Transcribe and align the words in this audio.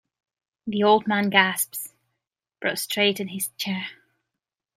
The 0.65 0.81
old 0.81 1.05
man 1.05 1.29
gasps, 1.29 1.93
prostrate 2.59 3.19
in 3.19 3.27
his 3.27 3.49
chair. 3.49 3.85